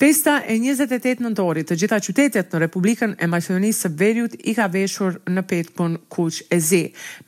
Festa 0.00 0.38
e 0.48 0.54
28 0.56 1.20
nëntorit 1.20 1.66
të 1.68 1.76
gjitha 1.82 1.98
qytetet 2.00 2.54
në 2.56 2.60
Republikën 2.62 3.10
e 3.20 3.26
Maqedonisë 3.28 3.82
së 3.84 3.88
Veriut 4.00 4.36
i 4.48 4.54
ka 4.56 4.64
veshur 4.72 5.18
në 5.28 5.42
petpun 5.50 5.98
kuq 6.14 6.38
e 6.48 6.60
Zi. 6.68 6.78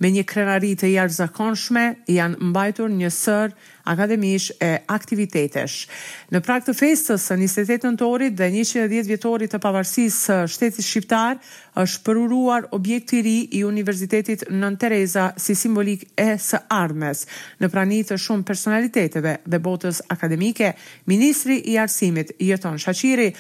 Me 0.01 0.09
një 0.15 0.23
krenari 0.31 0.71
të 0.81 0.89
jashtëzakonshme 0.95 1.83
janë 2.17 2.41
mbajtur 2.49 2.95
një 2.97 3.11
sër 3.13 3.53
akademish 3.89 4.51
e 4.63 4.77
aktivitetesh. 4.93 5.87
Në 6.33 6.43
prak 6.47 6.65
të 6.67 6.75
festës 6.79 7.27
së 7.29 7.37
28 7.41 7.87
nëntorit 7.89 8.37
dhe 8.39 8.49
110 8.55 9.07
vjetorit 9.11 9.53
të 9.53 9.61
pavarësisë 9.63 10.27
së 10.27 10.39
shtetit 10.55 10.87
shqiptar, 10.87 11.43
është 11.83 12.03
përuruar 12.05 12.67
objekt 12.77 13.15
i 13.17 13.21
ri 13.25 13.37
i 13.59 13.63
Universitetit 13.65 14.43
Nën 14.53 14.75
Tereza 14.77 15.31
si 15.41 15.55
simbolik 15.57 16.03
e 16.21 16.35
së 16.37 16.59
armes. 16.75 17.23
Në 17.65 17.71
prani 17.73 18.03
të 18.05 18.19
shumë 18.21 18.45
personaliteteve 18.49 19.39
dhe 19.49 19.61
botës 19.65 20.03
akademike, 20.13 20.75
Ministri 21.09 21.57
i 21.73 21.79
Arsimit 21.81 22.35
Jeton 22.45 22.77
Shachiri 22.79 23.31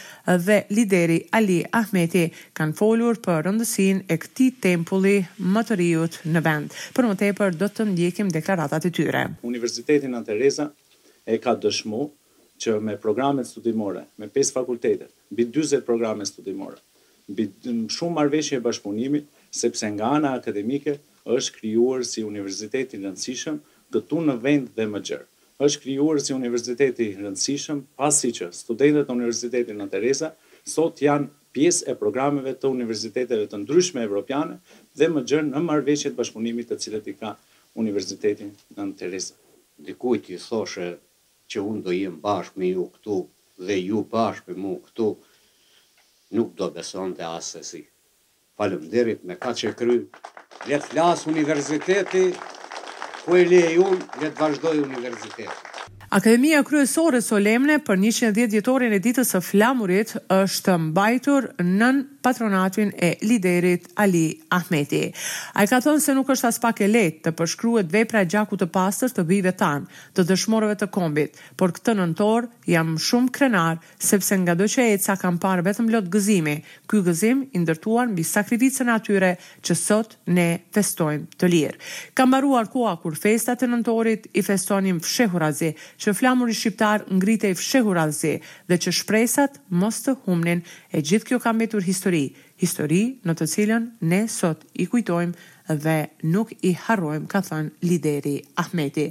dhe 0.47 0.62
lideri 0.73 1.19
Ali 1.37 1.59
Ahmeti 1.77 2.25
kanë 2.56 2.75
folur 2.79 3.20
për 3.25 3.45
rëndësin 3.51 4.01
e 4.09 4.17
këti 4.25 4.48
tempulli 4.65 5.19
më 5.37 5.65
të 5.69 5.79
riut 5.83 6.19
në 6.33 6.45
vend. 6.47 6.73
Për 6.97 7.11
më 7.11 7.20
tepër, 7.27 7.53
do 7.61 7.69
të 7.69 7.89
ndjekim 7.91 8.33
deklaratat 8.33 8.89
e 8.89 8.95
tyre. 8.97 9.27
Universitetin 9.48 10.17
Nën 10.17 10.25
Teresa 10.33 10.71
e 11.29 11.37
ka 11.43 11.53
dëshmu 11.61 12.01
që 12.63 12.79
me 12.85 12.95
programet 13.01 13.45
studimore, 13.49 14.01
me 14.19 14.31
5 14.33 14.53
fakultete, 14.57 15.09
mbi 15.33 15.45
40 15.53 15.85
programe 15.87 16.25
studimore, 16.29 16.79
mbi 17.31 17.45
shumë 17.93 18.17
marveshje 18.19 18.57
e 18.61 18.65
bashkëpunimit, 18.65 19.27
sepse 19.63 19.87
nga 19.97 20.07
ana 20.19 20.31
akademike 20.39 20.95
është 21.37 21.53
krijuar 21.59 22.01
si 22.09 22.25
universiteti 22.27 23.01
rëndësishëm 23.03 23.61
këtu 23.93 24.23
në 24.25 24.39
vend 24.47 24.73
dhe 24.79 24.89
më 24.95 25.03
gjërë. 25.11 25.27
është 25.67 25.81
krijuar 25.83 26.17
si 26.25 26.33
universiteti 26.35 27.07
rëndësishëm 27.21 27.83
pasi 28.01 28.33
që 28.39 28.49
studentët 28.61 29.07
e 29.07 29.15
universitetit 29.19 29.77
në 29.77 29.87
Teresa 29.93 30.33
sot 30.77 31.03
janë 31.06 31.28
pjesë 31.55 31.93
e 31.93 31.99
programeve 32.03 32.56
të 32.56 32.71
universiteteve 32.77 33.45
të 33.51 33.61
ndryshme 33.62 34.01
evropiane 34.09 34.56
dhe 34.99 35.11
më 35.15 35.23
gjërë 35.28 35.49
në 35.53 35.61
marveshje 35.69 36.09
e 36.11 36.17
bashkëpunimit 36.19 36.73
të 36.73 36.81
cilët 36.83 37.12
i 37.15 37.15
ka 37.21 37.37
universitetin 37.84 38.51
në 38.75 38.91
Teresa 39.01 39.39
dikujt 39.86 40.28
i 40.30 40.38
thoshe 40.48 40.88
që 41.50 41.62
unë 41.69 41.83
do 41.86 41.94
jem 41.94 42.19
bashkë 42.25 42.58
me 42.62 42.70
ju 42.72 42.84
këtu 42.97 43.16
dhe 43.69 43.77
ju 43.88 44.02
bashkë 44.12 44.52
me 44.55 44.58
mu 44.64 44.75
këtu, 44.86 45.08
nuk 46.38 46.55
do 46.58 46.70
beson 46.75 47.12
të 47.16 47.27
asesi. 47.38 47.83
Palëm 48.56 49.19
me 49.28 49.34
ka 49.42 49.50
që 49.60 49.72
kry, 49.78 49.97
letë 50.69 50.86
flasë 50.92 51.28
universiteti, 51.34 52.25
ku 53.25 53.36
e 53.38 53.44
le 53.50 53.60
e 53.72 53.77
unë, 53.88 54.06
letë 54.22 54.38
vazhdoj 54.41 54.80
universiteti. 54.84 55.70
Akademia 56.12 56.58
Kryesore 56.66 57.22
Solemne 57.25 57.78
për 57.86 57.97
110 58.05 58.50
vjetorin 58.53 58.92
e 58.92 58.98
ditës 59.00 59.30
së 59.33 59.38
flamurit 59.47 60.10
është 60.36 60.75
mbajtur 60.91 61.47
nën 61.64 62.03
patronatin 62.23 62.92
e 62.97 63.17
liderit 63.20 63.87
Ali 63.95 64.41
Ahmeti. 64.51 65.11
A 65.59 65.62
i 65.62 65.69
ka 65.69 65.81
thonë 65.83 66.01
se 66.05 66.15
nuk 66.15 66.28
është 66.33 66.48
as 66.53 66.61
pak 66.62 66.81
e 66.84 66.89
letë 66.89 67.25
të 67.27 67.31
përshkruet 67.39 67.89
vepra 67.91 68.23
gjaku 68.25 68.59
të 68.61 68.69
pastër 68.73 69.12
të 69.17 69.25
bive 69.28 69.53
tanë, 69.59 69.89
të 70.17 70.25
dëshmorëve 70.31 70.77
të 70.81 70.89
kombit, 70.95 71.41
por 71.61 71.75
këtë 71.77 71.97
nëntor 71.98 72.47
jam 72.70 72.95
shumë 73.06 73.31
krenar, 73.37 73.81
sepse 73.98 74.39
nga 74.45 74.55
do 74.59 74.69
që 74.70 74.87
e 74.95 75.00
ca 75.05 75.17
kam 75.20 75.41
parë 75.43 75.67
vetëm 75.67 75.89
lotë 75.97 76.12
gëzimi, 76.15 76.56
ky 76.89 77.03
gëzim 77.09 77.43
indërtuar 77.59 78.11
mbi 78.12 78.25
sakrificën 78.31 78.93
atyre 78.95 79.33
që 79.67 79.77
sot 79.83 80.17
ne 80.37 80.47
festojmë 80.75 81.27
të 81.43 81.50
lirë. 81.55 81.81
Kam 82.19 82.31
baruar 82.37 82.70
koha 82.73 82.95
kur 83.03 83.17
festat 83.19 83.67
e 83.67 83.70
nëntorit 83.73 84.31
i 84.39 84.45
festonim 84.47 85.03
fshehurazi, 85.03 85.73
që 86.00 86.15
flamuri 86.19 86.55
shqiptar 86.55 87.06
ngrite 87.11 87.50
i 87.53 87.59
fshehurazi 87.59 88.37
dhe 88.70 88.78
që 88.87 88.95
shpresat 89.03 89.59
mos 89.83 90.03
të 90.06 90.17
humnin 90.27 90.62
e 90.93 91.00
gjithë 91.03 91.31
kjo 91.33 91.41
kam 91.45 91.59
betur 91.61 91.83
historisë 91.83 92.11
histori 92.63 93.01
në 93.27 93.34
të 93.39 93.47
cilën 93.55 93.87
ne 94.11 94.21
sot 94.31 94.65
i 94.83 94.87
kujtojmë 94.91 95.50
dhe 95.84 95.97
nuk 96.28 96.50
i 96.67 96.73
harrojmë, 96.84 97.28
ka 97.31 97.41
thënë 97.47 97.87
lideri 97.89 98.34
Ahmeti. 98.61 99.06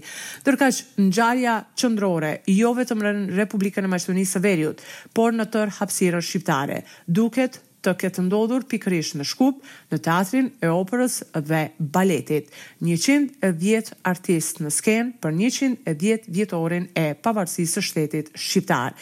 Dërkaç 0.46 0.82
ngjarja 1.00 1.56
qendrore, 1.80 2.36
jo 2.52 2.74
vetëm 2.78 3.06
në 3.08 3.14
Republikën 3.40 3.88
e 3.88 3.92
Maqedonisë 3.94 4.38
së 4.38 4.44
Veriut, 4.44 4.84
por 5.16 5.34
në 5.36 5.48
tërë 5.54 5.78
hapësirën 5.80 6.28
shqiptare, 6.28 6.82
duket 7.08 7.62
të 7.86 7.92
ketë 8.02 8.24
ndodhur 8.28 8.64
pikërisht 8.70 9.16
në 9.18 9.26
Shkup, 9.26 9.62
në 9.92 10.00
teatrin 10.06 10.50
e 10.66 10.70
operës 10.74 11.18
dhe 11.48 11.62
baletit. 11.96 12.52
110 12.86 13.92
artist 14.12 14.62
në 14.64 14.72
sken 14.76 15.10
për 15.22 15.34
110 15.38 16.28
vjetorin 16.36 16.88
e 16.98 17.08
pavarësisë 17.26 17.74
së 17.82 17.86
shtetit 17.88 18.32
shqiptar. 18.38 18.96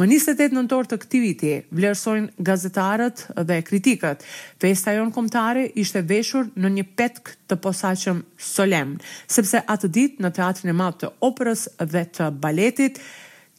Më 0.00 0.08
28 0.16 0.56
nëntor 0.58 0.90
të 0.90 1.00
këtij 1.04 1.22
viti 1.24 1.52
vlerësojnë 1.78 2.46
gazetarët 2.48 3.26
dhe 3.46 3.60
kritikët. 3.68 4.24
Festa 4.62 4.96
jonë 4.96 5.14
kombëtare 5.16 5.68
ishte 5.84 6.02
veshur 6.10 6.50
në 6.58 6.72
një 6.80 6.88
petk 6.98 7.34
të 7.50 7.60
posaçëm 7.64 8.24
solemn, 8.44 8.96
sepse 9.30 9.62
atë 9.72 9.92
ditë 9.94 10.24
në 10.24 10.34
teatrin 10.40 10.72
e 10.74 10.78
madh 10.78 11.02
të 11.04 11.12
operës 11.30 11.68
dhe 11.86 12.06
të 12.18 12.32
baletit 12.44 12.98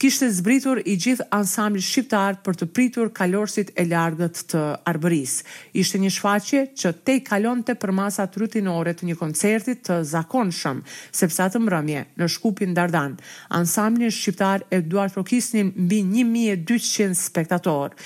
kishte 0.01 0.28
zbritur 0.31 0.81
i 0.83 0.95
gjithë 1.00 1.23
ansambli 1.35 1.79
shqiptar 1.83 2.39
për 2.44 2.57
të 2.59 2.67
pritur 2.75 3.09
kalorësit 3.16 3.69
e 3.79 3.85
largët 3.88 4.41
të 4.51 4.63
arbëris. 4.91 5.35
Ishte 5.81 6.00
një 6.03 6.11
shfaqje 6.17 6.63
që 6.75 6.91
te 7.06 7.16
i 7.19 7.23
kalon 7.25 7.61
të 7.63 7.78
përmasat 7.79 8.35
rutinore 8.41 8.94
të 8.95 9.07
një 9.09 9.17
koncertit 9.22 9.84
të 9.88 10.01
zakon 10.11 10.51
shëmë, 10.55 10.84
sepse 11.16 11.44
atë 11.47 11.61
mërëmje 11.67 12.03
në 12.19 12.29
shkupin 12.35 12.75
Dardan. 12.75 13.16
Ansambli 13.59 14.11
shqiptar 14.11 14.67
e 14.75 14.81
duar 14.84 15.11
të 15.11 15.63
mbi 15.63 16.03
1200 16.03 17.16
spektatorë. 17.28 18.03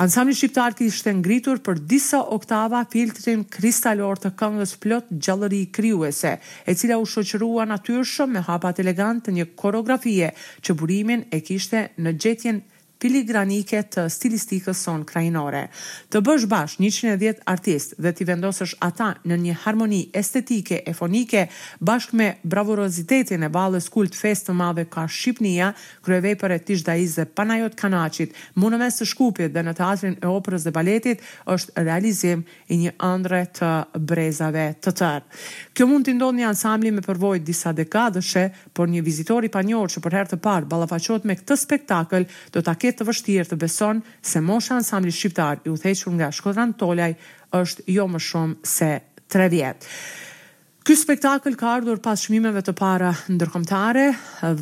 Ansamli 0.00 0.32
shqiptar 0.32 0.72
ki 0.76 0.86
ishte 0.88 1.12
ngritur 1.12 1.58
për 1.60 1.82
disa 1.90 2.22
oktava 2.34 2.78
filtrin 2.92 3.42
kristalor 3.56 4.16
të 4.22 4.30
këngës 4.40 4.72
plot 4.80 5.10
gjallëri 5.26 5.58
i 5.60 5.66
kryuese, 5.76 6.30
e 6.68 6.74
cila 6.80 6.96
u 7.02 7.04
shoqërua 7.14 7.66
natyrshëm 7.68 8.32
me 8.38 8.44
hapat 8.46 8.80
elegant 8.80 9.20
të 9.26 9.34
një 9.40 9.46
koreografie 9.60 10.32
që 10.64 10.78
burimin 10.82 11.26
e 11.28 11.42
kishte 11.50 11.84
në 12.00 12.14
gjetjen 12.24 12.62
filigranike 13.00 13.80
të 13.94 14.04
stilistikës 14.12 14.82
son 14.84 15.02
krajinore. 15.08 15.64
Të 16.12 16.20
bësh 16.26 16.44
bash 16.50 16.76
110 16.82 17.40
artist 17.50 17.96
dhe 17.98 18.12
t'i 18.18 18.26
vendosësh 18.28 18.74
ata 18.84 19.12
në 19.26 19.38
një 19.44 19.54
harmoni 19.64 20.00
estetike 20.16 20.82
e 20.90 20.94
fonike 20.94 21.46
bashk 21.80 22.12
me 22.20 22.28
bravorozitetin 22.44 23.46
e 23.46 23.50
balës 23.54 23.88
kult 23.92 24.16
fest 24.18 24.48
të 24.50 24.56
madhe 24.58 24.84
ka 24.92 25.06
Shqipnia, 25.10 25.72
kryevej 26.04 26.36
për 26.40 26.54
e 26.56 26.58
tish 26.68 26.84
dhe 26.86 27.24
panajot 27.38 27.74
kanacit, 27.80 28.34
monumes 28.60 29.00
të 29.00 29.08
shkupit 29.14 29.52
dhe 29.54 29.62
në 29.66 29.74
teatrin 29.80 30.18
e 30.20 30.26
operës 30.30 30.66
dhe 30.68 30.72
baletit 30.76 31.22
është 31.54 31.84
realizim 31.86 32.44
i 32.68 32.76
një 32.84 32.92
andre 33.08 33.46
të 33.58 33.70
brezave 34.10 34.68
të 34.84 34.92
tërë. 35.00 35.26
Kjo 35.74 35.86
mund 35.88 36.04
t'i 36.06 36.14
ndonë 36.18 36.38
një 36.42 36.48
ansambli 36.52 36.90
me 36.92 37.00
përvojt 37.04 37.44
disa 37.48 37.72
dekadëshe, 37.76 38.44
por 38.76 38.88
një 38.92 39.00
vizitori 39.06 39.48
panjor 39.52 39.88
që 39.94 40.02
për 40.04 40.16
her 40.18 40.30
të 40.34 40.38
parë 40.44 40.68
balafachot 40.70 41.24
me 41.26 41.36
këtë 41.40 41.56
spektakl 41.64 42.28
do 42.54 42.60
t'a 42.66 42.74
jetë 42.90 43.02
të 43.02 43.06
vështirë 43.08 43.50
të 43.50 43.58
beson 43.62 44.00
se 44.26 44.42
mosha 44.42 44.76
ansambli 44.80 45.12
shqiptar 45.14 45.62
i 45.66 45.72
uthequr 45.72 46.14
nga 46.18 46.30
shkodran 46.34 46.74
tolaj 46.80 47.12
është 47.56 47.86
jo 47.94 48.06
më 48.10 48.20
shumë 48.26 48.68
se 48.74 48.90
tre 49.30 49.48
vjetë. 49.52 49.94
Ky 50.80 50.94
spektakl 50.96 51.58
ka 51.60 51.74
ardhur 51.78 52.00
pas 52.02 52.18
shmimeve 52.26 52.62
të 52.64 52.74
para 52.78 53.12
ndërkomtare 53.30 54.06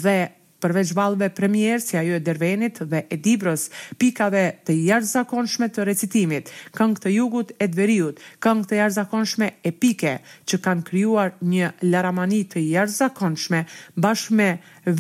dhe 0.03 0.17
përveç 0.63 0.93
valve 0.99 1.29
premier 1.39 1.79
si 1.83 1.97
ajo 2.01 2.17
e 2.19 2.21
Dervenit 2.27 2.81
dhe 2.91 3.05
e 3.11 3.17
Dibros, 3.23 3.67
pikave 4.01 4.45
të 4.67 4.75
jarëzakonshme 4.89 5.69
të 5.75 5.87
recitimit, 5.87 6.51
këngë 6.75 7.03
të 7.05 7.13
jugut 7.15 7.53
e 7.59 7.69
dveriut, 7.75 8.21
këngë 8.47 8.67
të 8.71 8.79
jarëzakonshme 8.83 9.51
e 9.63 9.73
pike, 9.83 10.17
që 10.49 10.61
kanë 10.67 10.87
kryuar 10.89 11.35
një 11.53 11.71
laramani 11.93 12.43
të 12.53 12.65
jarëzakonshme 12.67 13.63
bashkë 14.07 14.39
me 14.41 14.51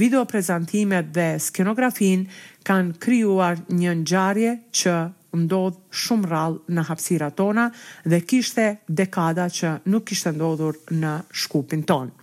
video 0.02 0.24
prezentimet 0.30 1.10
dhe 1.16 1.28
skenografin, 1.42 2.26
kanë 2.68 2.98
kryuar 3.04 3.62
një 3.78 3.96
nxarje 4.02 4.54
që 4.80 4.96
ndodh 5.38 5.80
shumë 6.04 6.28
rall 6.30 6.54
në 6.72 6.86
hapësirat 6.88 7.34
tona 7.36 7.66
dhe 8.06 8.22
kishte 8.24 8.70
dekada 9.00 9.48
që 9.52 9.74
nuk 9.92 10.06
kishte 10.08 10.32
ndodhur 10.38 10.80
në 11.02 11.14
shkupin 11.42 11.84
tonë. 11.90 12.14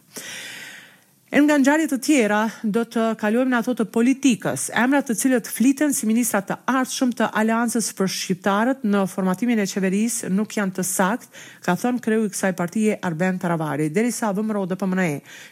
E 1.36 1.40
nga 1.44 1.58
ngjarjet 1.60 1.90
të 1.92 1.98
tjera 2.00 2.38
do 2.64 2.86
të 2.88 3.10
kalojmë 3.20 3.52
në 3.52 3.58
ato 3.60 3.74
të 3.76 3.86
politikës, 3.92 4.70
emrat 4.80 5.10
të 5.10 5.18
cilët 5.20 5.48
fliten 5.52 5.92
si 5.92 6.08
ministra 6.08 6.40
të 6.40 6.56
ardhshëm 6.72 7.10
të 7.12 7.26
Aleancës 7.42 7.90
për 7.98 8.08
Shqiptarët 8.14 8.86
në 8.88 9.02
formatimin 9.12 9.60
e 9.60 9.66
qeverisë 9.68 10.30
nuk 10.32 10.56
janë 10.56 10.78
të 10.78 10.86
saktë, 10.88 11.30
ka 11.68 11.76
thënë 11.82 12.02
kreu 12.06 12.22
i 12.24 12.30
kësaj 12.32 12.54
partie 12.56 12.96
Arben 13.04 13.42
Taravari, 13.44 13.90
derisa 13.92 14.30
VMRO 14.32 14.64
DPMNE 14.72 15.10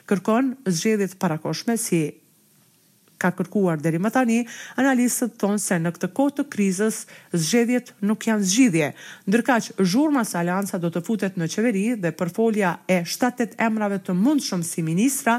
kërkon 0.08 0.54
zgjedhje 0.72 1.10
të 1.12 1.20
parakoshme 1.20 1.76
si 1.76 2.00
ka 3.20 3.34
kërkuar 3.36 3.80
deri 3.84 4.00
më 4.04 4.10
tani, 4.16 4.40
analistët 4.80 5.36
thonë 5.44 5.62
se 5.68 5.76
në 5.84 5.92
këtë 5.98 6.12
kohë 6.16 6.36
të 6.40 6.48
krizës 6.56 7.02
zgjedhjet 7.36 7.92
nuk 8.08 8.24
janë 8.32 8.48
zgjidhje. 8.54 8.90
Ndërkaq 9.28 9.70
zhurma 9.84 10.24
se 10.28 10.40
alianca 10.40 10.80
do 10.84 10.92
të 10.96 11.04
futet 11.08 11.36
në 11.40 11.52
qeveri 11.52 11.86
dhe 12.04 12.16
përfolja 12.22 12.78
e 12.88 13.02
7-8 13.04 13.60
emrave 13.68 14.00
të 14.08 14.16
mundshëm 14.26 14.64
si 14.68 14.84
ministra 14.84 15.38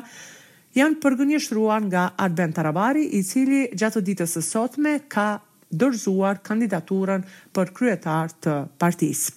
janë 0.78 0.96
përgënjë 1.02 1.38
shruan 1.44 1.86
nga 1.90 2.08
Arben 2.20 2.52
Tarabari, 2.56 3.04
i 3.18 3.22
cili 3.24 3.64
gjatë 3.78 4.02
ditës 4.06 4.36
së 4.36 4.42
sotme 4.42 4.96
ka 5.10 5.26
dërzuar 5.74 6.40
kandidaturën 6.46 7.24
për 7.54 7.70
kryetar 7.76 8.34
të 8.44 8.58
partisë. 8.78 9.34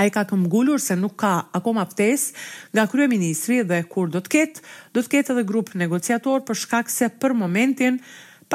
A 0.00 0.08
i 0.08 0.10
ka 0.10 0.24
të 0.26 0.34
mgullur 0.40 0.80
se 0.82 0.96
nuk 0.98 1.14
ka 1.22 1.34
akoma 1.54 1.84
ptes 1.86 2.32
nga 2.74 2.88
krye 2.90 3.06
ministri 3.12 3.60
dhe 3.62 3.84
kur 3.86 4.08
do 4.10 4.18
të 4.24 4.32
ketë, 4.34 4.64
do 4.96 5.02
të 5.04 5.12
ketë 5.12 5.34
edhe 5.36 5.44
grupë 5.46 5.78
negociator 5.78 6.40
për 6.48 6.58
shkak 6.64 6.90
se 6.90 7.10
për 7.22 7.36
momentin 7.38 8.00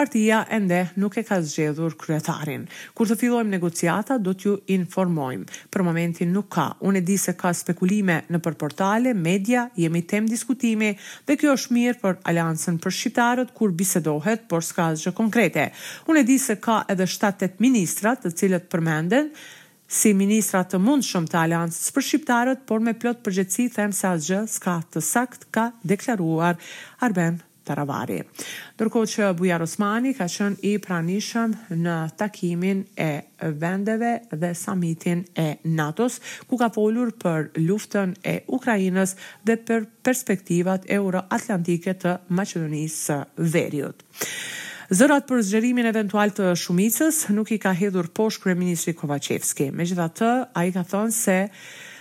partia 0.02 0.48
ende 0.50 0.92
nuk 0.96 1.18
e 1.20 1.26
ka 1.28 1.42
zgjedhur 1.44 1.98
kryetarin. 2.00 2.62
Kur 2.96 3.10
të 3.10 3.18
fillojmë 3.20 3.52
negociata, 3.52 4.16
do 4.24 4.32
t'ju 4.32 4.54
informojmë. 4.72 5.58
Për 5.74 5.82
momentin 5.84 6.30
nuk 6.32 6.48
ka. 6.56 6.68
Unë 6.88 7.02
e 7.02 7.04
di 7.04 7.18
se 7.20 7.34
ka 7.36 7.52
spekulime 7.52 8.16
në 8.32 8.40
portale, 8.46 9.12
media, 9.26 9.66
jemi 9.76 10.00
tem 10.08 10.30
diskutimi 10.32 10.94
dhe 11.28 11.36
kjo 11.42 11.58
është 11.58 11.76
mirë 11.76 12.00
për 12.04 12.16
aliansën 12.32 12.78
për 12.80 12.96
shqiptarët 13.00 13.52
kur 13.60 13.74
bisedohet, 13.82 14.48
por 14.48 14.64
s'ka 14.64 14.88
zgjë 15.02 15.14
konkrete. 15.20 15.68
Unë 16.08 16.24
e 16.24 16.28
di 16.32 16.40
se 16.46 16.56
ka 16.64 16.80
edhe 16.96 17.04
7-8 17.18 17.60
ministrat 17.68 18.24
të 18.24 18.32
cilët 18.40 18.72
përmenden, 18.72 19.34
si 19.84 20.14
ministra 20.16 20.64
të 20.64 20.80
mund 20.86 21.04
shumë 21.04 21.28
të 21.34 21.42
aliancës 21.44 21.92
për 21.92 22.08
shqiptarët, 22.12 22.64
por 22.72 22.80
me 22.80 22.96
plot 22.96 23.20
përgjëtësi 23.28 23.68
them 23.76 23.92
se 23.92 24.08
asgjë 24.16 24.46
s'ka 24.56 24.80
të 24.96 25.04
sakt 25.12 25.50
ka 25.58 25.72
deklaruar 25.92 26.56
Arben 27.04 27.44
Taravari. 27.70 28.18
Ndërko 28.78 29.02
që 29.14 29.28
Bujar 29.38 29.62
Osmani 29.66 30.14
ka 30.18 30.26
qënë 30.32 30.64
i 30.70 30.76
pranishëm 30.84 31.54
në 31.84 31.98
takimin 32.20 32.82
e 33.06 33.10
vendeve 33.62 34.14
dhe 34.42 34.50
samitin 34.58 35.22
e 35.40 35.46
NATO-s, 35.78 36.20
ku 36.50 36.58
ka 36.62 36.72
folur 36.76 37.14
për 37.24 37.48
luftën 37.68 38.16
e 38.34 38.40
Ukrajinës 38.58 39.14
dhe 39.48 39.60
për 39.70 39.86
perspektivat 40.08 40.90
euroatlantike 41.00 41.96
të 42.04 42.16
Macedonisë 42.40 43.20
veriut. 43.54 44.02
Zërat 44.90 45.28
për 45.30 45.44
zgjerimin 45.46 45.86
eventual 45.86 46.32
të 46.34 46.48
shumicës 46.58 47.28
nuk 47.38 47.52
i 47.54 47.60
ka 47.62 47.76
hedhur 47.78 48.08
poshtë 48.18 48.48
kryeministri 48.48 48.96
Kovacevski. 48.98 49.68
Megjithatë, 49.78 50.32
ai 50.58 50.72
ka 50.74 50.82
thënë 50.90 51.14
se 51.18 51.36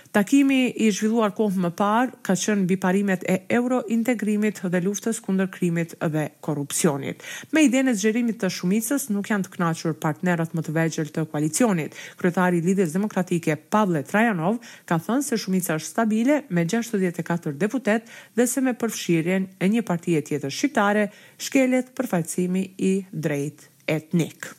Takimi 0.09 0.71
i 0.81 0.87
zhvilluar 0.89 1.29
kohë 1.37 1.59
më 1.63 1.69
parë 1.77 2.15
ka 2.25 2.33
qënë 2.33 2.63
mbi 2.63 2.77
parimet 2.81 3.21
e 3.29 3.35
eurointegrimit 3.59 4.63
dhe 4.73 4.79
luftës 4.81 5.19
kundër 5.21 5.51
krimit 5.53 5.91
dhe 6.01 6.23
korrupsionit. 6.41 7.21
Me 7.53 7.61
idenë 7.67 7.93
e 7.93 7.99
zgjerimit 7.99 8.39
të 8.41 8.49
shumicës 8.55 9.05
nuk 9.13 9.29
janë 9.29 9.45
të 9.45 9.53
kënaqur 9.53 9.93
partnerët 10.01 10.55
më 10.57 10.65
të 10.65 10.73
vegjël 10.79 11.11
të 11.13 11.27
koalicionit. 11.29 11.93
Kryetari 12.17 12.57
i 12.57 12.65
Lidhjes 12.65 12.95
Demokratike 12.97 13.57
Pavle 13.69 14.01
Trajanov 14.09 14.57
ka 14.89 14.97
thënë 14.97 15.27
se 15.29 15.37
shumica 15.43 15.77
është 15.77 15.91
stabile 15.91 16.39
me 16.57 16.65
64 16.65 17.53
deputet 17.61 18.09
dhe 18.33 18.49
se 18.49 18.65
me 18.65 18.73
përfshirjen 18.81 19.45
e 19.61 19.69
një 19.77 19.85
partie 19.91 20.23
tjetër 20.25 20.49
shqiptare 20.57 21.05
shkelet 21.37 21.93
përfaqësimi 21.99 22.65
i 22.89 22.93
drejtë 23.11 23.69
etnik. 23.99 24.49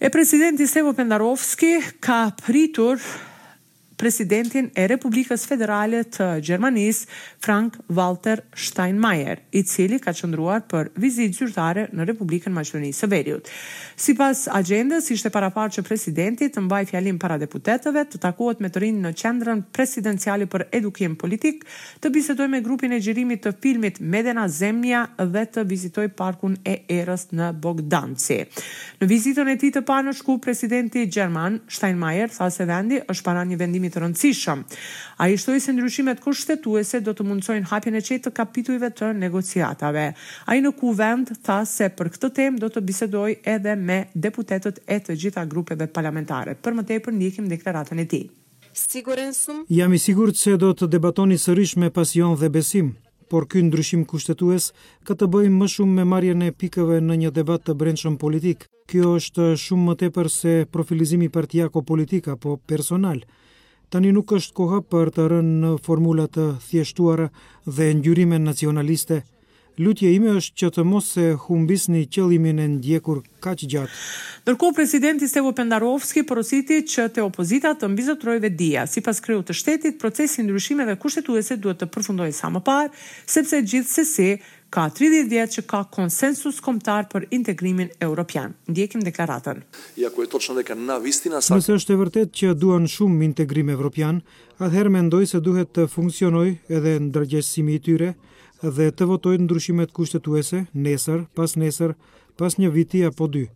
E 0.00 0.10
presidenti 0.10 0.66
Sevo 0.66 0.96
Pendarovski 0.98 1.76
ka 2.02 2.24
pritur 2.42 2.98
presidentin 4.00 4.70
e 4.72 4.86
Republikës 4.88 5.42
Federale 5.46 6.00
të 6.08 6.26
Gjermanisë, 6.46 7.08
Frank 7.44 7.74
Walter 7.98 8.40
Steinmeier, 8.56 9.42
i 9.52 9.60
cili 9.68 9.98
ka 10.00 10.14
qëndruar 10.16 10.62
për 10.70 10.88
vizit 11.02 11.34
zyrtare 11.36 11.88
në 11.92 12.06
Republikën 12.08 12.54
Maqedonisë 12.56 13.04
së 13.04 13.08
Veriut. 13.12 13.50
Si 14.00 14.14
pas 14.16 14.46
agendës, 14.56 15.10
ishte 15.12 15.28
paraparë 15.34 15.74
që 15.76 15.84
presidenti 15.84 16.48
të 16.54 16.62
mbaj 16.64 16.80
fjalim 16.94 17.18
para 17.20 17.36
deputetëve 17.42 18.06
të 18.14 18.22
takohet 18.24 18.62
me 18.64 18.70
të 18.72 18.82
rinë 18.86 19.04
në 19.04 19.12
qendrën 19.20 19.60
presidenciali 19.76 20.48
për 20.52 20.64
edukim 20.80 21.18
politik, 21.20 21.66
të 22.00 22.08
bisetoj 22.14 22.48
me 22.54 22.62
grupin 22.64 22.94
e 22.96 23.02
gjirimit 23.04 23.44
të 23.44 23.52
filmit 23.60 24.00
Medena 24.00 24.46
Zemnja 24.48 25.04
dhe 25.20 25.44
të 25.58 25.66
vizitojë 25.74 26.14
parkun 26.16 26.56
e 26.64 26.78
erës 27.02 27.28
në 27.36 27.52
Bogdanci. 27.60 28.40
Në 29.02 29.10
vizitën 29.12 29.52
e 29.52 29.58
ti 29.60 29.72
të 29.76 29.84
parë 29.88 30.08
në 30.08 30.16
shku, 30.16 30.38
presidenti 30.48 31.04
Gjerman 31.08 31.60
Steinmeier 31.70 32.32
tha 32.32 32.48
se 32.50 32.64
vendi 32.68 33.02
është 33.04 33.26
para 33.28 33.44
një 33.48 33.60
vendimi 33.60 33.89
të 33.90 34.02
rëndësishëm. 34.04 34.62
A 35.22 35.28
i 35.28 35.36
shtoj 35.40 35.58
se 35.60 35.74
ndryshimet 35.74 36.22
kushtetuese 36.24 37.00
do 37.06 37.14
të 37.16 37.26
mundësojnë 37.26 37.68
hapjen 37.70 37.98
e 37.98 38.02
qetë 38.06 38.22
të 38.28 38.32
kapitujve 38.38 38.90
të 39.00 39.10
negociatave. 39.24 40.06
A 40.46 40.56
i 40.58 40.62
në 40.64 40.72
kuvend 40.80 41.34
tha 41.46 41.60
se 41.68 41.90
për 41.98 42.12
këtë 42.14 42.32
tem 42.38 42.58
do 42.62 42.70
të 42.72 42.84
bisedoj 42.90 43.34
edhe 43.56 43.76
me 43.76 44.00
deputetet 44.14 44.80
e 44.86 44.98
të 45.00 45.18
gjitha 45.24 45.44
grupeve 45.52 45.86
parlamentare. 45.88 46.56
Për 46.62 46.78
më 46.80 46.86
tepër 46.94 47.16
njëkim 47.20 47.50
deklaratën 47.54 48.00
e 48.00 48.08
ti. 48.14 48.24
Jam 49.80 49.94
i 49.94 49.98
sigur 49.98 50.30
se 50.40 50.54
do 50.56 50.70
të 50.72 50.86
debatoni 50.94 51.36
sërish 51.42 51.74
me 51.82 51.88
pasion 51.90 52.36
dhe 52.38 52.48
besim, 52.54 52.92
por 53.30 53.48
ky 53.50 53.62
ndryshim 53.66 54.04
kushtetues 54.08 54.70
ka 55.06 55.16
të 55.18 55.26
bëjë 55.32 55.50
më 55.56 55.66
shumë 55.72 55.96
me 55.98 56.04
marrjen 56.12 56.44
e 56.46 56.52
pikëve 56.62 57.00
në 57.06 57.16
një 57.24 57.32
debat 57.38 57.64
të 57.66 57.74
brendshëm 57.80 58.16
politik. 58.22 58.64
Kjo 58.90 59.10
është 59.18 59.48
shumë 59.64 59.84
më 59.90 59.94
tepër 60.04 60.30
se 60.36 60.54
profilizimi 60.70 61.28
partijak 61.34 61.70
apo 61.74 61.82
politik 61.90 62.30
apo 62.32 62.56
personal 62.72 63.20
tani 63.90 64.12
nuk 64.14 64.30
është 64.38 64.54
koha 64.54 64.78
për 64.86 65.10
të 65.16 65.24
rënë 65.32 65.56
në 65.64 65.70
formula 65.86 66.28
të 66.30 66.48
thjeshtuara 66.68 67.26
dhe 67.66 67.88
ngjyrime 67.98 68.38
nacionaliste. 68.38 69.20
Lutje 69.80 70.10
ime 70.12 70.34
është 70.36 70.58
që 70.60 70.68
të 70.76 70.82
mos 70.84 71.06
se 71.14 71.24
humbisni 71.46 72.02
qëllimin 72.12 72.58
e 72.60 72.66
ndjekur 72.74 73.22
ka 73.40 73.54
që 73.56 73.68
gjatë. 73.72 73.98
Nërko, 74.50 74.70
presidenti 74.76 75.28
Stevo 75.30 75.54
Pendarovski 75.56 76.22
porositi 76.28 76.82
që 76.92 77.06
të 77.16 77.24
opozita 77.24 77.72
të 77.80 77.88
mbizotrojve 77.94 78.50
dia. 78.60 78.84
Si 78.86 79.00
pas 79.00 79.16
kreu 79.24 79.40
të 79.42 79.56
shtetit, 79.56 79.96
procesin 80.02 80.44
ndryshimeve 80.50 80.98
kushtetuese 81.00 81.56
duhet 81.56 81.80
të 81.80 81.88
përfundoj 81.94 82.28
sa 82.36 82.52
më 82.52 82.62
parë, 82.66 82.92
sepse 83.26 83.62
gjithë 83.72 84.04
se 84.12 84.28
ka 84.74 84.86
30 84.88 85.26
vjetë 85.30 85.54
që 85.58 85.62
ka 85.70 85.80
konsensus 85.92 86.60
komtar 86.62 87.08
për 87.10 87.24
integrimin 87.34 87.90
europian. 88.04 88.52
Ndjekim 88.70 89.02
deklaratën. 89.04 89.62
Ja, 89.98 90.10
ku 90.14 90.22
e 90.22 90.28
to 90.30 90.38
që 90.38 90.76
na 90.78 90.98
vistina 91.02 91.40
sa... 91.42 91.58
Nëse 91.58 91.74
është 91.78 91.92
e 91.92 91.98
vërtet 92.04 92.30
që 92.38 92.54
duan 92.54 92.86
shumë 92.86 93.24
integrim 93.26 93.70
evropian, 93.74 94.20
atëherë 94.62 94.92
mendoj 94.94 95.24
se 95.26 95.40
duhet 95.40 95.72
të 95.74 95.88
funksionoj 95.90 96.48
edhe 96.70 96.96
në 97.02 97.10
dërgjesimi 97.16 97.74
i 97.74 97.80
tyre 97.82 98.12
dhe 98.62 98.86
të 98.92 99.08
votoj 99.08 99.34
në 99.38 99.46
ndryshimet 99.48 99.90
kushtetuese 99.96 100.64
nesër, 100.74 101.24
pas 101.34 101.56
nesër, 101.56 101.96
pas 102.38 102.54
një 102.60 102.70
viti 102.70 103.02
apo 103.08 103.26
dy. 103.26 103.46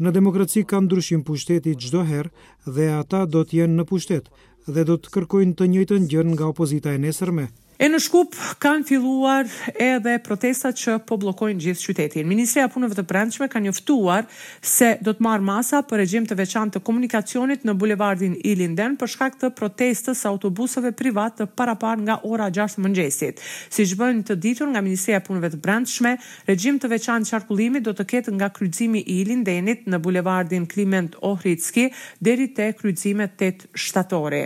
Në 0.00 0.10
demokraci 0.16 0.64
ka 0.66 0.80
ndryshim 0.82 1.22
pushteti 1.26 1.74
gjdoherë 1.78 2.30
herë 2.32 2.76
dhe 2.76 2.88
ata 2.96 3.26
do 3.26 3.44
t'jen 3.46 3.76
në 3.78 3.84
pushtet 3.90 4.30
dhe 4.66 4.82
do 4.88 4.96
të 4.96 5.12
kërkojnë 5.18 5.52
të 5.60 5.68
njëjtën 5.74 6.08
gjën 6.10 6.30
nga 6.34 6.48
opozita 6.50 6.94
e 6.94 6.98
nesërme, 7.04 7.44
E 7.74 7.86
në 7.90 7.98
shkup 7.98 8.36
kanë 8.62 8.84
filluar 8.86 9.48
edhe 9.82 10.12
protestat 10.22 10.76
që 10.78 10.92
po 11.08 11.16
bllokojnë 11.18 11.58
gjithë 11.64 11.82
qytetin. 11.88 12.26
Ministria 12.30 12.68
e 12.68 12.70
Punëve 12.70 12.94
të 13.00 13.02
Brendshme 13.10 13.48
ka 13.50 13.58
njoftuar 13.64 14.28
se 14.62 14.92
do 15.02 15.10
të 15.10 15.24
marr 15.26 15.42
masa 15.42 15.80
për 15.82 15.98
regjim 16.04 16.28
të 16.30 16.36
veçantë 16.38 16.76
të 16.78 16.82
komunikacionit 16.86 17.64
në 17.66 17.74
bulevardin 17.80 18.36
Ilinden 18.46 18.94
për 19.00 19.10
shkak 19.16 19.38
të 19.40 19.50
protestës 19.58 20.22
së 20.22 20.30
autobusëve 20.30 20.92
privat 20.96 21.40
të 21.40 21.48
parapar 21.58 21.98
nga 21.98 22.20
ora 22.30 22.46
6 22.54 22.78
të 22.78 22.84
mëngjesit. 22.86 23.42
Siç 23.74 23.96
bën 23.98 24.22
të 24.30 24.38
ditur 24.44 24.70
nga 24.70 24.82
Ministria 24.84 25.18
e 25.18 25.24
Punëve 25.26 25.50
të 25.56 25.60
Brendshme, 25.66 26.14
regjim 26.46 26.78
të 26.78 26.92
veçantë 26.94 27.34
qarkullimi 27.34 27.82
do 27.82 27.90
të 27.98 28.06
ketë 28.14 28.36
nga 28.38 28.52
kryqëzimi 28.54 29.02
i 29.02 29.18
Ilindenit 29.24 29.90
në 29.90 29.98
bulevardin 30.06 30.70
Kliment 30.70 31.18
Ohridski 31.26 31.88
deri 32.22 32.52
te 32.54 32.70
kryqëzimet 32.78 33.34
8 33.42 33.66
shtatore. 33.74 34.44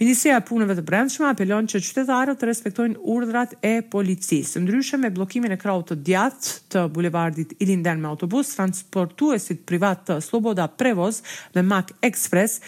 Ministria 0.00 0.40
e 0.40 0.48
Punëve 0.48 0.80
të 0.80 0.88
Brendshme 0.88 1.28
apelon 1.34 1.68
që 1.68 1.84
qytetarët 1.90 2.48
respektojnë 2.54 3.00
urdhrat 3.14 3.56
e 3.66 3.74
policisë. 3.90 4.62
Ndryshe 4.62 4.98
me 5.00 5.10
bllokimin 5.14 5.52
e 5.56 5.60
krahut 5.60 5.90
të 5.90 5.96
djathtë 6.06 6.56
të 6.74 6.84
bulevardit 6.94 7.54
ilinden 7.62 8.02
me 8.02 8.10
autobus 8.12 8.54
transportuesit 8.56 9.64
privat 9.68 10.06
të 10.08 10.20
Sloboda 10.24 10.68
Prevoz 10.68 11.18
dhe 11.54 11.62
Mac 11.66 11.90
Express 12.08 12.60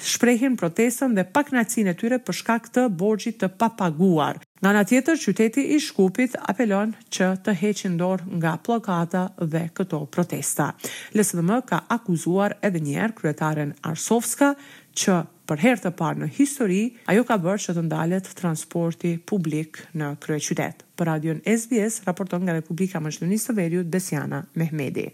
shprehin 0.00 0.54
protestën 0.56 1.12
dhe 1.16 1.24
pak 1.32 1.50
e 1.52 1.92
tyre 2.00 2.18
për 2.24 2.34
shkak 2.40 2.68
të 2.74 2.86
borgjit 2.88 3.36
të 3.42 3.48
papaguar. 3.60 4.38
Nga 4.62 4.70
nga 4.76 4.84
tjetër, 4.84 5.16
qyteti 5.16 5.62
i 5.76 5.80
Shkupit 5.80 6.36
apelon 6.48 6.94
që 7.10 7.30
të 7.44 7.52
heqin 7.62 7.94
dorë 8.00 8.24
nga 8.42 8.56
plakata 8.58 9.24
dhe 9.44 9.68
këto 9.76 10.04
protesta. 10.06 10.72
Lësë 11.16 11.38
dhe 11.40 11.44
më 11.48 11.58
ka 11.68 11.78
akuzuar 11.96 12.56
edhe 12.62 12.80
njerë 12.84 13.16
kryetaren 13.16 13.72
Arsovska 13.88 14.54
që 14.96 15.20
për 15.50 15.60
herë 15.64 15.80
të 15.82 15.90
parë 15.98 16.20
në 16.22 16.28
histori, 16.38 16.76
ajo 17.10 17.24
ka 17.26 17.36
bërë 17.42 17.62
që 17.64 17.72
të 17.78 17.82
ndalet 17.88 18.30
transporti 18.38 19.14
publik 19.32 19.82
në 19.98 20.12
krye 20.22 20.44
qytet. 20.46 20.84
Për 20.94 21.10
radion 21.10 21.40
SBS 21.56 21.98
raporton 22.06 22.46
nga 22.46 22.54
Republika 22.60 23.02
Maqedonisë 23.02 23.50
të 23.50 23.56
Veriut 23.62 23.90
Desiana 23.96 24.44
Mehmedi. 24.62 25.10